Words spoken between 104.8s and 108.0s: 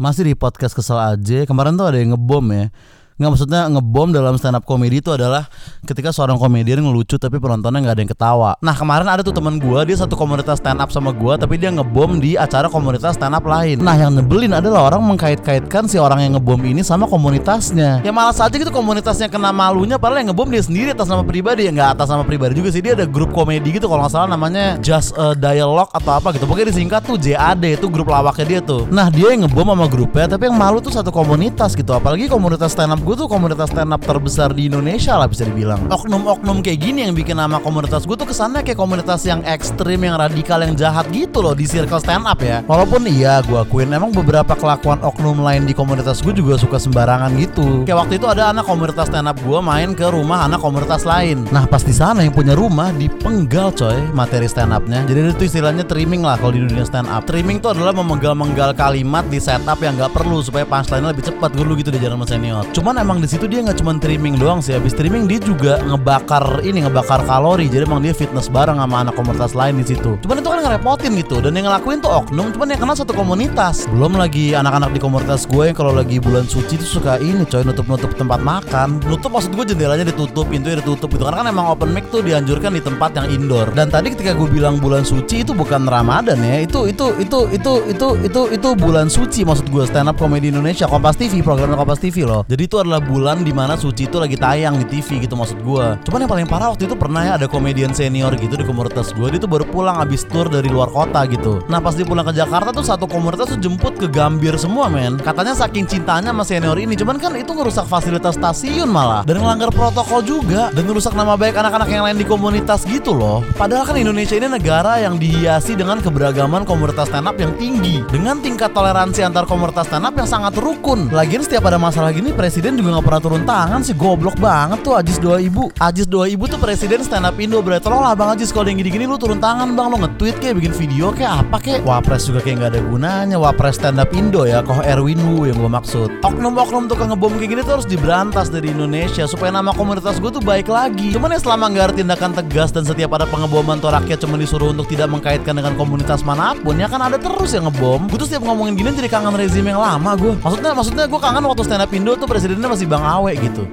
men. Katanya saking cintanya sama senior ini. Cuman kan itu ngerusak